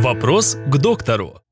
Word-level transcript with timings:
Вопрос 0.00 0.56
к 0.66 0.78
доктору. 0.78 1.42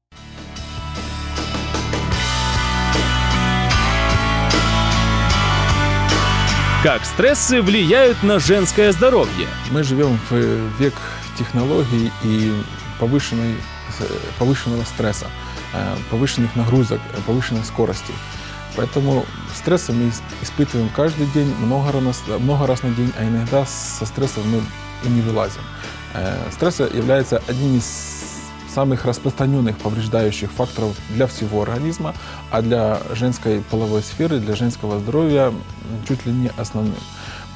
Как 6.83 7.05
стрессы 7.05 7.61
влияют 7.61 8.23
на 8.23 8.39
женское 8.39 8.93
здоровье? 8.93 9.47
Мы 9.71 9.83
живем 9.83 10.19
в 10.31 10.35
век 10.81 10.95
технологий 11.39 12.11
и 12.25 12.55
повышенной, 12.99 13.55
повышенного 14.39 14.85
стресса, 14.85 15.27
э, 15.75 15.97
повышенных 16.11 16.57
нагрузок, 16.57 17.03
повышенной 17.27 17.65
скорости. 17.65 18.15
Поэтому 18.77 19.27
стрессы 19.55 19.93
мы 19.93 20.11
испытываем 20.41 20.89
каждый 20.97 21.27
день, 21.27 21.55
много 21.57 21.93
раз, 21.93 22.23
много 22.39 22.67
раз 22.67 22.83
на 22.83 22.93
день, 22.93 23.13
а 23.19 23.25
иногда 23.25 23.67
со 23.67 24.07
стрессов 24.07 24.43
мы 24.47 24.63
и 25.05 25.09
не 25.11 25.21
вылазим. 25.21 25.61
Э, 26.15 26.51
стресс 26.51 26.81
является 26.81 27.43
одним 27.47 27.77
из 27.77 28.38
самых 28.79 29.07
распространенных 29.07 29.77
повреждающих 29.79 30.53
факторов 30.53 30.97
для 31.09 31.27
всего 31.27 31.63
организма, 31.63 32.15
а 32.53 32.63
для 32.63 33.01
женской 33.13 33.61
половой 33.61 34.05
сферы, 34.05 34.39
для 34.39 34.55
женского 34.55 35.01
здоровья 35.01 35.53
чуть 36.07 36.25
ли 36.27 36.33
не 36.33 36.53
основным. 36.57 36.95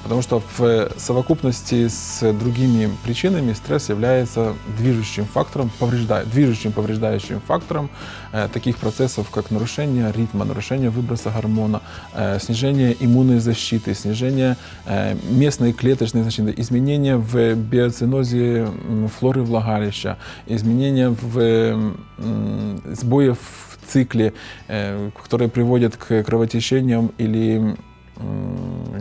Потому 0.02 0.22
что 0.22 0.42
в 0.56 0.90
совокупности 0.96 1.88
с 1.88 2.32
другими 2.32 2.90
причинами 3.04 3.52
стресс 3.52 3.88
является 3.88 4.54
движущим 4.78 5.24
фактором, 5.24 5.70
поврежда... 5.78 6.24
движущим 6.24 6.72
повреждающим 6.72 7.40
фактором 7.40 7.88
э, 8.32 8.48
таких 8.52 8.78
процессов, 8.78 9.30
как 9.30 9.50
нарушение 9.50 10.12
ритма, 10.12 10.44
нарушение 10.44 10.90
выброса 10.90 11.30
гормона, 11.30 11.82
э, 12.14 12.38
снижение 12.40 12.96
иммунной 12.98 13.38
защиты, 13.38 13.94
снижение 13.94 14.56
э, 14.86 15.14
местной 15.30 15.72
клеточной 15.72 16.22
защиты, 16.22 16.52
изменения 16.56 17.16
в 17.16 17.54
биоцинозе 17.54 18.68
флоры 19.18 19.42
влагалища, 19.42 20.18
изменения 20.46 21.10
в 21.10 21.38
э, 21.38 21.92
сбои 22.92 23.30
в 23.30 23.72
цикле, 23.86 24.32
э, 24.68 25.10
которые 25.22 25.48
приводят 25.48 25.96
к 25.96 26.22
кровотечениям 26.22 27.12
или 27.18 27.76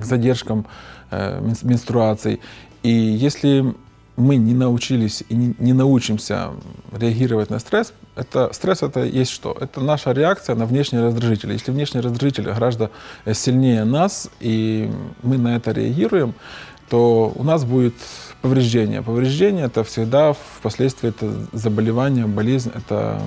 к 0.02 0.06
задержкам 0.06 0.66
э, 1.12 1.42
менструаций. 1.64 2.42
И 2.84 2.90
если 2.90 3.74
мы 4.18 4.36
не 4.36 4.54
научились 4.54 5.24
и 5.30 5.36
не, 5.36 5.74
научимся 5.74 6.50
реагировать 6.92 7.50
на 7.50 7.60
стресс, 7.60 7.94
это, 8.16 8.52
стресс 8.54 8.84
это 8.84 9.04
есть 9.04 9.32
что? 9.32 9.56
Это 9.60 9.82
наша 9.82 10.12
реакция 10.12 10.56
на 10.56 10.66
внешние 10.66 11.04
раздражители. 11.04 11.54
Если 11.54 11.72
внешний 11.72 12.02
раздражитель 12.02 12.44
гораздо 12.44 12.92
сильнее 13.34 13.86
нас, 13.86 14.30
и 14.40 14.92
мы 15.24 15.38
на 15.38 15.56
это 15.56 15.72
реагируем, 15.72 16.34
то 16.90 17.32
у 17.36 17.44
нас 17.44 17.64
будет 17.64 17.96
повреждение. 18.42 19.02
Повреждение 19.02 19.66
это 19.66 19.84
всегда 19.84 20.34
впоследствии 20.34 21.10
это 21.10 21.34
заболевание, 21.54 22.26
болезнь, 22.26 22.72
это 22.74 23.22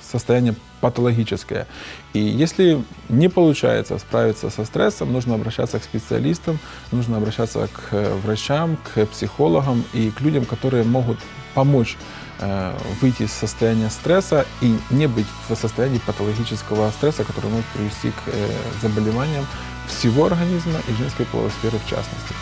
состояние 0.00 0.54
патологическое. 0.80 1.66
И 2.12 2.18
если 2.18 2.82
не 3.08 3.28
получается 3.28 3.98
справиться 3.98 4.50
со 4.50 4.64
стрессом, 4.64 5.12
нужно 5.12 5.34
обращаться 5.34 5.78
к 5.78 5.84
специалистам, 5.84 6.58
нужно 6.92 7.16
обращаться 7.16 7.68
к 7.68 8.16
врачам, 8.24 8.76
к 8.76 9.06
психологам 9.06 9.84
и 9.92 10.10
к 10.10 10.20
людям, 10.20 10.44
которые 10.44 10.84
могут 10.84 11.18
помочь 11.54 11.96
э, 12.40 12.72
выйти 13.00 13.24
из 13.24 13.32
состояния 13.32 13.90
стресса 13.90 14.44
и 14.60 14.76
не 14.90 15.06
быть 15.06 15.26
в 15.48 15.54
состоянии 15.54 15.98
патологического 15.98 16.90
стресса, 16.90 17.24
который 17.24 17.50
может 17.50 17.66
привести 17.66 18.10
к 18.10 18.22
э, 18.26 18.48
заболеваниям 18.82 19.46
всего 19.88 20.26
организма 20.26 20.80
и 20.88 20.92
женской 20.92 21.26
полосферы 21.26 21.78
в 21.78 21.88
частности. 21.88 22.34